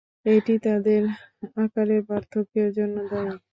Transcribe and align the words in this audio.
এটি 0.25 0.53
তাদের 0.65 1.01
আকারের 1.57 2.01
পার্থক্যের 2.09 2.69
জন্য 2.77 2.95
দায়ী। 3.09 3.33